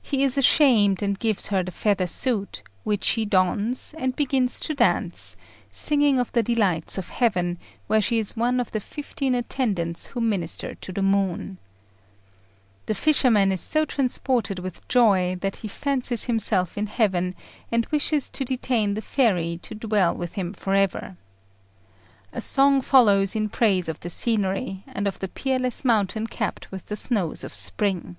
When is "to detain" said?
18.30-18.94